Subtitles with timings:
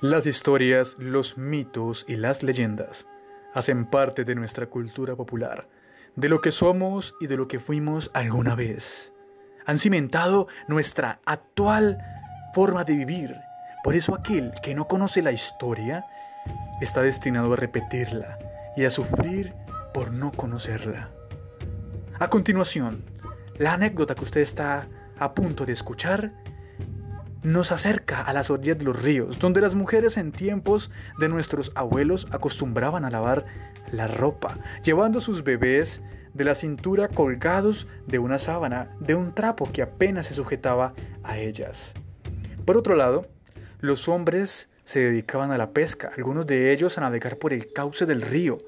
[0.00, 3.06] Las historias, los mitos y las leyendas
[3.52, 5.68] hacen parte de nuestra cultura popular,
[6.16, 9.12] de lo que somos y de lo que fuimos alguna vez.
[9.66, 11.98] Han cimentado nuestra actual
[12.54, 13.36] forma de vivir.
[13.84, 16.06] Por eso aquel que no conoce la historia
[16.80, 18.38] está destinado a repetirla
[18.78, 19.52] y a sufrir
[19.92, 21.10] por no conocerla.
[22.18, 23.04] A continuación,
[23.58, 24.88] la anécdota que usted está
[25.18, 26.32] a punto de escuchar
[27.42, 31.72] nos acerca a las orillas de los ríos, donde las mujeres en tiempos de nuestros
[31.74, 33.44] abuelos acostumbraban a lavar
[33.92, 36.02] la ropa, llevando sus bebés
[36.34, 41.38] de la cintura colgados de una sábana, de un trapo que apenas se sujetaba a
[41.38, 41.94] ellas.
[42.64, 43.26] Por otro lado,
[43.80, 48.06] los hombres se dedicaban a la pesca, algunos de ellos a navegar por el cauce
[48.06, 48.58] del río,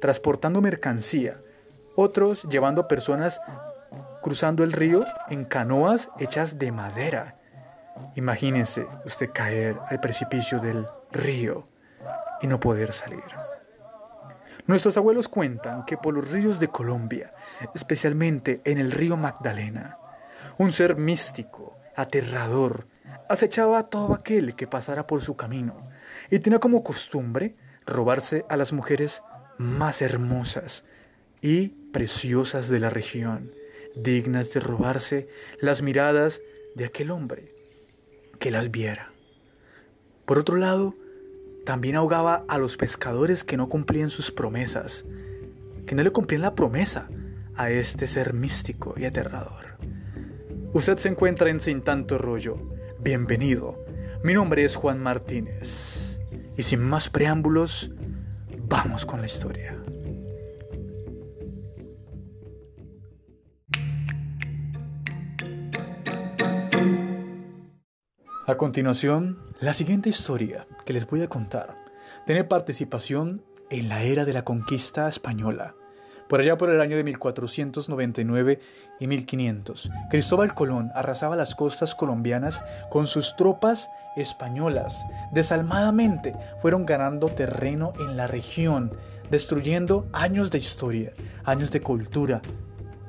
[0.00, 1.40] transportando mercancía,
[1.96, 3.40] otros llevando personas
[4.22, 7.35] cruzando el río en canoas hechas de madera.
[8.16, 11.64] Imagínense usted caer al precipicio del río
[12.40, 13.24] y no poder salir.
[14.66, 17.32] Nuestros abuelos cuentan que por los ríos de Colombia,
[17.74, 19.98] especialmente en el río Magdalena,
[20.58, 22.86] un ser místico, aterrador,
[23.28, 25.88] acechaba a todo aquel que pasara por su camino
[26.30, 27.54] y tenía como costumbre
[27.86, 29.22] robarse a las mujeres
[29.58, 30.84] más hermosas
[31.40, 33.52] y preciosas de la región,
[33.94, 35.28] dignas de robarse
[35.60, 36.40] las miradas
[36.74, 37.55] de aquel hombre
[38.38, 39.12] que las viera.
[40.24, 40.94] Por otro lado,
[41.64, 45.04] también ahogaba a los pescadores que no cumplían sus promesas,
[45.86, 47.08] que no le cumplían la promesa
[47.56, 49.76] a este ser místico y aterrador.
[50.72, 52.58] Usted se encuentra en Sin Tanto Rollo.
[53.00, 53.82] Bienvenido.
[54.22, 56.18] Mi nombre es Juan Martínez.
[56.56, 57.90] Y sin más preámbulos,
[58.68, 59.76] vamos con la historia.
[68.56, 71.76] A continuación, la siguiente historia que les voy a contar
[72.24, 75.74] tiene participación en la era de la conquista española.
[76.26, 78.60] Por allá por el año de 1499
[78.98, 85.04] y 1500, Cristóbal Colón arrasaba las costas colombianas con sus tropas españolas.
[85.32, 88.96] Desalmadamente fueron ganando terreno en la región,
[89.30, 91.12] destruyendo años de historia,
[91.44, 92.40] años de cultura,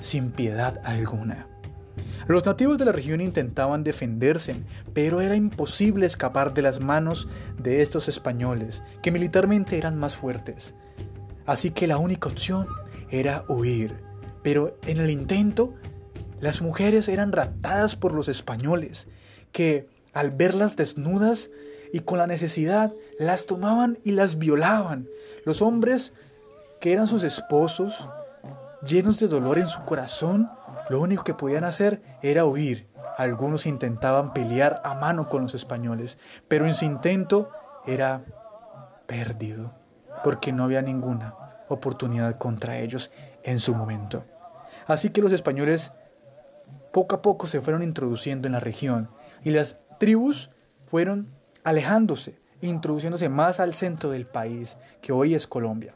[0.01, 1.47] sin piedad alguna.
[2.27, 4.57] Los nativos de la región intentaban defenderse,
[4.93, 10.75] pero era imposible escapar de las manos de estos españoles, que militarmente eran más fuertes.
[11.45, 12.67] Así que la única opción
[13.09, 13.95] era huir.
[14.43, 15.73] Pero en el intento,
[16.41, 19.07] las mujeres eran raptadas por los españoles,
[19.53, 21.49] que al verlas desnudas
[21.93, 25.07] y con la necesidad, las tomaban y las violaban.
[25.45, 26.11] Los hombres,
[26.81, 28.09] que eran sus esposos,
[28.85, 30.49] llenos de dolor en su corazón,
[30.89, 32.87] lo único que podían hacer era huir.
[33.17, 36.17] Algunos intentaban pelear a mano con los españoles,
[36.47, 37.49] pero en su intento
[37.85, 38.23] era
[39.07, 39.73] perdido,
[40.23, 41.35] porque no había ninguna
[41.67, 43.11] oportunidad contra ellos
[43.43, 44.25] en su momento.
[44.85, 45.91] Así que los españoles
[46.91, 49.09] poco a poco se fueron introduciendo en la región
[49.43, 50.49] y las tribus
[50.89, 51.29] fueron
[51.63, 55.95] alejándose, introduciéndose más al centro del país, que hoy es Colombia.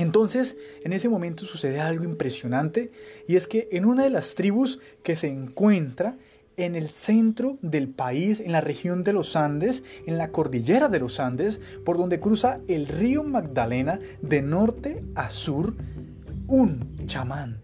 [0.00, 2.90] Entonces, en ese momento sucede algo impresionante
[3.28, 6.16] y es que en una de las tribus que se encuentra
[6.56, 11.00] en el centro del país, en la región de los Andes, en la cordillera de
[11.00, 15.74] los Andes, por donde cruza el río Magdalena de norte a sur,
[16.46, 17.60] un chamán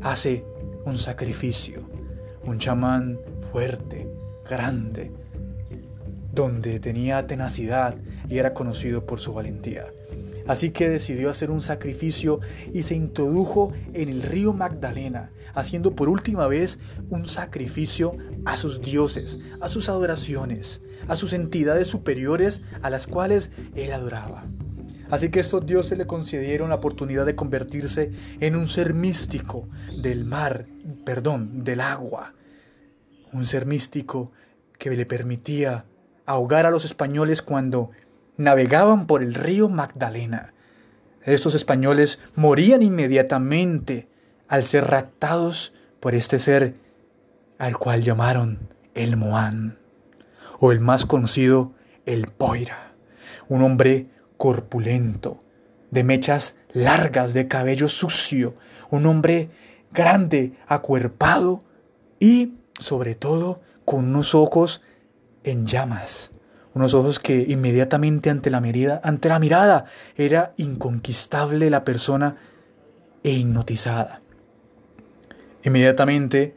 [0.00, 0.44] hace
[0.84, 1.88] un sacrificio,
[2.44, 3.18] un chamán
[3.52, 4.08] fuerte,
[4.48, 5.12] grande,
[6.32, 7.96] donde tenía tenacidad
[8.28, 9.86] y era conocido por su valentía.
[10.46, 12.40] Así que decidió hacer un sacrificio
[12.72, 16.78] y se introdujo en el río Magdalena, haciendo por última vez
[17.08, 23.50] un sacrificio a sus dioses, a sus adoraciones, a sus entidades superiores a las cuales
[23.74, 24.44] él adoraba.
[25.10, 29.68] Así que estos dioses le concedieron la oportunidad de convertirse en un ser místico
[30.02, 30.66] del mar,
[31.04, 32.34] perdón, del agua.
[33.32, 34.32] Un ser místico
[34.78, 35.84] que le permitía
[36.26, 37.90] ahogar a los españoles cuando
[38.36, 40.54] navegaban por el río Magdalena.
[41.22, 44.08] Estos españoles morían inmediatamente
[44.48, 46.74] al ser raptados por este ser
[47.58, 49.78] al cual llamaron el Moán,
[50.58, 51.72] o el más conocido,
[52.04, 52.92] el Poira,
[53.48, 55.42] un hombre corpulento,
[55.90, 58.56] de mechas largas, de cabello sucio,
[58.90, 59.50] un hombre
[59.92, 61.62] grande, acuerpado
[62.18, 64.82] y, sobre todo, con unos ojos
[65.44, 66.33] en llamas
[66.74, 69.86] unos ojos que inmediatamente ante la, mirada, ante la mirada
[70.16, 72.36] era inconquistable la persona
[73.22, 74.20] e hipnotizada.
[75.62, 76.56] Inmediatamente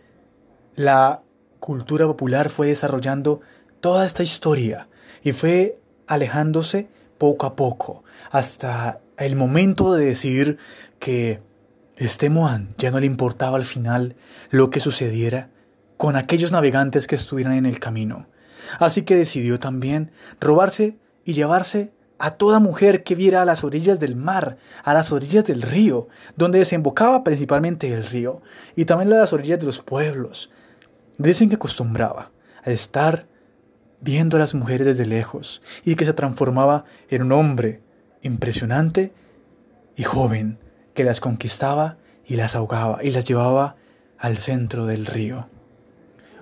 [0.76, 1.22] la
[1.60, 3.42] cultura popular fue desarrollando
[3.80, 4.88] toda esta historia
[5.24, 6.88] y fue alejándose
[7.18, 10.58] poco a poco hasta el momento de decir
[11.00, 11.42] que
[11.96, 14.16] este Moan ya no le importaba al final
[14.50, 15.50] lo que sucediera
[15.98, 18.28] con aquellos navegantes que estuvieran en el camino.
[18.80, 24.00] Así que decidió también robarse y llevarse a toda mujer que viera a las orillas
[24.00, 28.42] del mar, a las orillas del río, donde desembocaba principalmente el río,
[28.76, 30.50] y también a las orillas de los pueblos.
[31.18, 32.32] Dicen que acostumbraba
[32.64, 33.28] a estar
[34.02, 37.82] viendo a las mujeres desde lejos y que se transformaba en un hombre
[38.22, 39.14] impresionante
[39.96, 40.60] y joven
[40.94, 43.76] que las conquistaba y las ahogaba y las llevaba
[44.18, 45.48] al centro del río.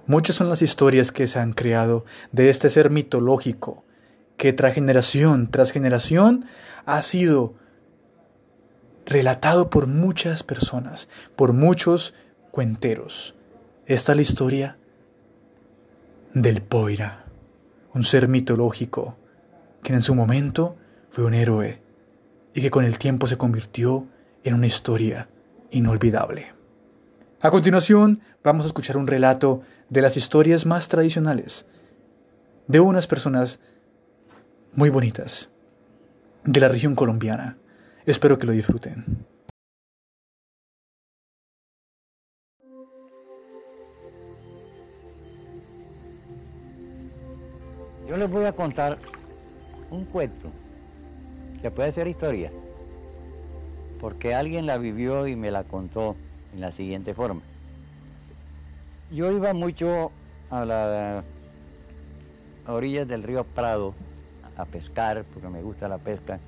[0.07, 3.84] Muchas son las historias que se han creado de este ser mitológico
[4.38, 6.46] que tras generación tras generación
[6.86, 7.56] ha sido
[9.06, 12.13] relatado por muchas personas, por muchos
[12.52, 13.36] cuenteros.
[13.86, 14.78] Esta es la historia
[16.34, 17.25] del Poira
[17.96, 19.18] un ser mitológico
[19.81, 20.75] que en su momento
[21.12, 21.81] fue un héroe
[22.54, 24.06] y que con el tiempo se convirtió
[24.44, 25.30] en una historia
[25.72, 26.54] inolvidable.
[27.45, 31.68] A continuación vamos a escuchar un relato de las historias más tradicionales
[32.65, 33.59] de unas personas
[34.74, 35.51] muy bonitas
[36.44, 37.59] de la región colombiana.
[38.07, 39.27] Espero que lo disfruten.
[48.09, 48.97] Yo les voy a contar
[49.92, 50.50] un cuento
[51.62, 52.51] que puede ser historia,
[54.01, 56.15] porque alguien la vivió y me la contó
[56.56, 57.42] en la siguiente forma.
[59.12, 60.12] Yo iba mucho
[60.50, 61.24] a las
[62.68, 63.94] orillas del río Prado
[64.57, 66.40] a pescar, porque me gusta la pesca,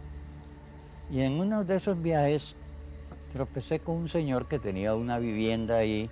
[1.12, 2.56] y en uno de esos viajes
[3.33, 6.09] tropecé con un señor que tenía una vivienda ahí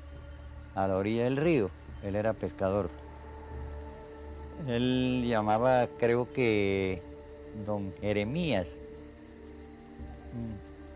[0.75, 1.69] a la orilla del río.
[2.03, 2.89] Él era pescador.
[4.67, 7.01] Él llamaba, creo que,
[7.65, 8.67] don Jeremías.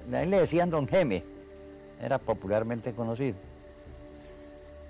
[0.10, 1.24] Mm, a él le decían don Geme,
[2.02, 3.38] era popularmente conocido.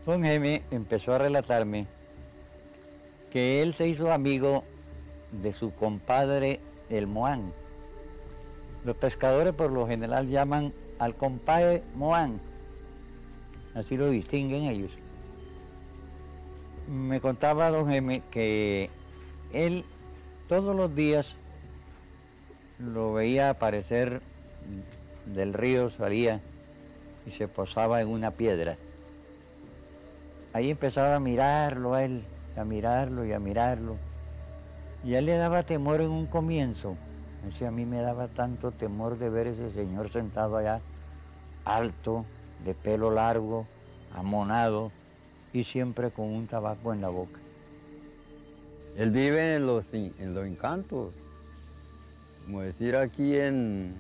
[0.06, 1.86] Don Geme empezó a relatarme
[3.32, 4.64] que él se hizo amigo
[5.32, 6.60] de su compadre
[6.90, 7.52] el Moán.
[8.86, 12.40] Los pescadores por lo general llaman al compadre Moán,
[13.76, 14.92] así lo distinguen ellos
[16.90, 18.90] me contaba don M que
[19.54, 19.86] él
[20.48, 21.36] todos los días
[22.80, 24.22] lo veía aparecer
[25.28, 26.42] del río, salía
[27.26, 28.78] y se posaba en una piedra.
[30.54, 32.24] Ahí empezaba a mirarlo a él,
[32.58, 33.98] a mirarlo y a mirarlo.
[35.06, 36.96] Y a él le daba temor en un comienzo.
[37.66, 40.82] A mí me daba tanto temor de ver ese señor sentado allá,
[41.66, 42.26] alto,
[42.66, 43.66] de pelo largo,
[44.14, 44.92] amonado,
[45.54, 47.40] y siempre con un tabaco en la boca.
[48.98, 51.14] Él vive en los, en los encantos,
[52.46, 53.96] como decir aquí en,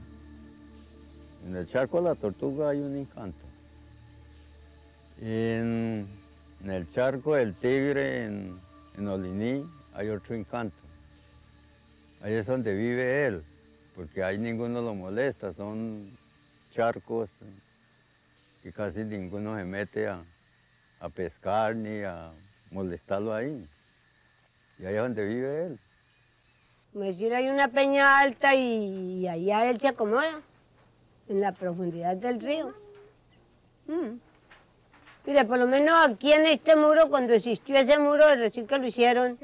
[1.45, 3.37] en el charco de la tortuga hay un encanto.
[5.21, 6.07] En,
[6.63, 8.59] en el charco del tigre, en,
[8.97, 10.77] en Oliní, hay otro encanto.
[12.21, 13.43] Ahí es donde vive él,
[13.95, 16.09] porque ahí ninguno lo molesta, son
[16.73, 17.29] charcos
[18.63, 20.21] y casi ninguno se mete a,
[21.15, 22.29] pescar ni a
[22.71, 23.65] molestarlo ahí.
[24.77, 25.79] Y ahí es donde vive él.
[26.91, 30.41] Como decir, hay una peña alta y, allá él se acomoda,
[31.29, 32.73] en la profundidad del río.
[33.87, 34.19] Mm.
[35.25, 38.87] Mire, por lo menos aquí en este muro, cuando existió ese muro, recién que lo
[38.87, 39.37] hicieron,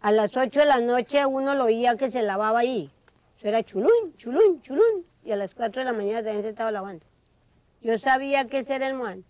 [0.00, 2.90] a las 8 de la noche uno lo oía que se lavaba ahí.
[3.38, 5.04] Eso era chulún, chulún, chulún.
[5.24, 7.04] Y a las 4 de la mañana también se estaba lavando.
[7.80, 9.24] Yo sabía que ese era el muan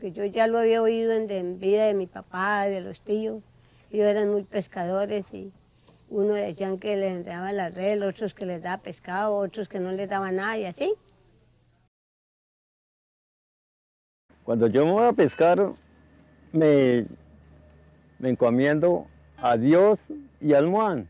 [0.00, 3.46] que yo ya lo había oído en, vida de mi papá, de los tíos.
[3.92, 5.52] Ellos eran muy pescadores y
[6.10, 9.92] uno decían que les daba la red, otros que les daba pescado, otros que no
[9.92, 10.94] les daba nada y así.
[14.44, 15.72] Cuando yo me voy a pescar,
[16.52, 17.06] me,
[18.18, 19.06] me encomiendo
[19.38, 20.00] a Dios
[20.40, 21.08] y al Muan.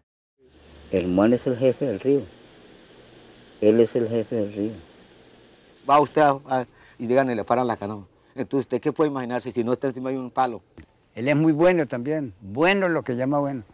[0.92, 2.23] El Muan es el jefe del río.
[3.62, 4.73] Él es el jefe del río.
[5.88, 6.23] Va usted
[6.99, 8.07] y díganle, le paran la canoa.
[8.35, 10.62] Entonces, ¿usted qué puede imaginarse si no está encima de un palo?
[11.14, 13.64] Él es muy bueno también, bueno lo que llama bueno.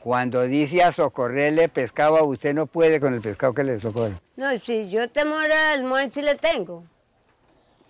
[0.00, 4.14] Cuando dice a socorrerle pescado, usted no puede con el pescado que le socorre.
[4.36, 6.84] No, si yo temor al muan sí le tengo,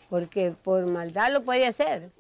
[0.09, 2.11] porque por maldad lo puede hacer.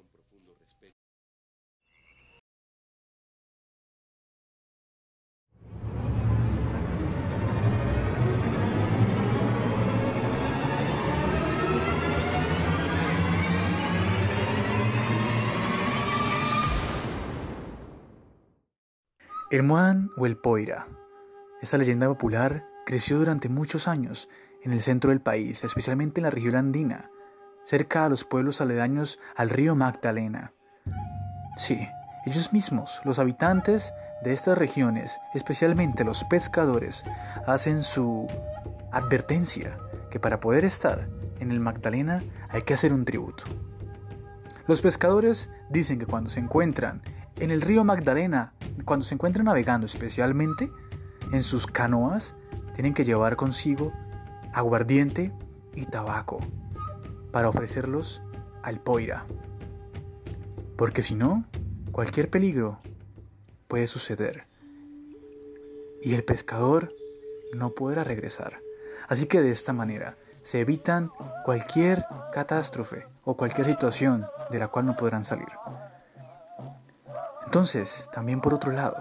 [19.50, 20.88] El Moan o el Poira.
[21.62, 24.28] Esta leyenda popular creció durante muchos años
[24.62, 27.10] en el centro del país, especialmente en la región andina,
[27.64, 30.52] cerca a los pueblos aledaños al río Magdalena.
[31.56, 31.88] Sí,
[32.26, 37.06] ellos mismos, los habitantes de estas regiones, especialmente los pescadores,
[37.46, 38.26] hacen su
[38.92, 39.78] advertencia
[40.10, 41.08] que para poder estar
[41.40, 43.44] en el Magdalena hay que hacer un tributo.
[44.66, 47.00] Los pescadores dicen que cuando se encuentran
[47.36, 48.52] en el río Magdalena,
[48.84, 50.70] cuando se encuentran navegando especialmente
[51.32, 52.34] en sus canoas,
[52.74, 53.92] tienen que llevar consigo
[54.52, 55.32] aguardiente
[55.74, 56.38] y tabaco
[57.30, 58.22] para ofrecerlos
[58.62, 59.26] al Poira.
[60.76, 61.44] Porque si no,
[61.92, 62.78] cualquier peligro
[63.66, 64.46] puede suceder
[66.02, 66.94] y el pescador
[67.52, 68.58] no podrá regresar.
[69.08, 71.10] Así que de esta manera se evitan
[71.44, 75.48] cualquier catástrofe o cualquier situación de la cual no podrán salir.
[77.48, 78.98] Entonces, también por otro lado,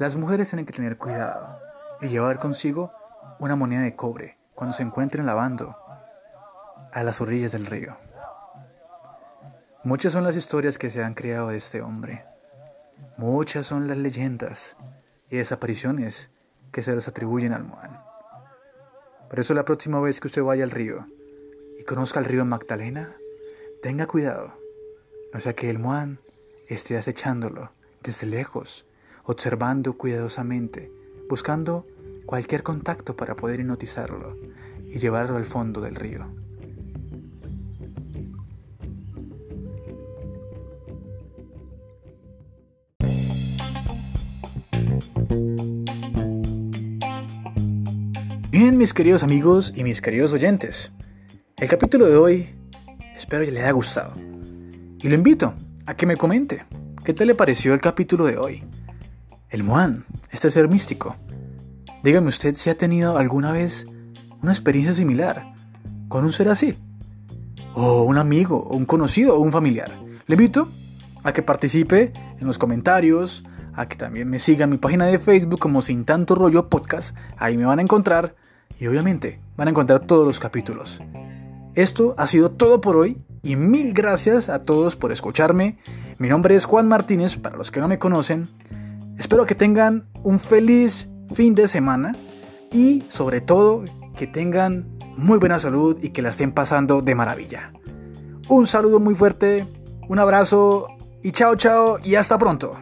[0.00, 1.60] las mujeres tienen que tener cuidado
[2.00, 2.90] y llevar consigo
[3.38, 5.76] una moneda de cobre cuando se encuentren lavando
[6.92, 7.96] a las orillas del río.
[9.84, 12.24] Muchas son las historias que se han creado de este hombre.
[13.18, 14.76] Muchas son las leyendas
[15.30, 16.32] y desapariciones
[16.72, 18.02] que se les atribuyen al Moan.
[19.30, 21.06] Por eso la próxima vez que usted vaya al río
[21.78, 23.14] y conozca el río Magdalena,
[23.80, 24.54] tenga cuidado,
[25.32, 26.18] no sea que el Moan
[26.68, 27.75] esté acechándolo
[28.06, 28.86] desde lejos,
[29.24, 30.92] observando cuidadosamente,
[31.28, 31.86] buscando
[32.24, 34.36] cualquier contacto para poder hipnotizarlo
[34.86, 36.26] y llevarlo al fondo del río.
[48.50, 50.92] Bien, mis queridos amigos y mis queridos oyentes,
[51.58, 52.54] el capítulo de hoy
[53.16, 54.12] espero que les haya gustado.
[55.02, 56.64] Y lo invito a que me comente
[57.06, 58.64] qué tal le pareció el capítulo de hoy.
[59.48, 61.14] El Moan, este ser místico.
[62.02, 63.86] Dígame usted si ha tenido alguna vez
[64.42, 65.54] una experiencia similar
[66.08, 66.76] con un ser así.
[67.74, 69.96] O un amigo, o un conocido, o un familiar.
[70.26, 70.68] Le invito
[71.22, 75.20] a que participe en los comentarios, a que también me siga en mi página de
[75.20, 77.16] Facebook como Sin Tanto Rollo Podcast.
[77.36, 78.34] Ahí me van a encontrar
[78.80, 81.00] y obviamente van a encontrar todos los capítulos.
[81.76, 85.78] Esto ha sido todo por hoy y mil gracias a todos por escucharme.
[86.18, 88.48] Mi nombre es Juan Martínez, para los que no me conocen.
[89.18, 92.14] Espero que tengan un feliz fin de semana
[92.72, 93.84] y sobre todo
[94.16, 97.72] que tengan muy buena salud y que la estén pasando de maravilla.
[98.48, 99.66] Un saludo muy fuerte,
[100.08, 100.88] un abrazo
[101.22, 102.76] y chao chao y hasta pronto.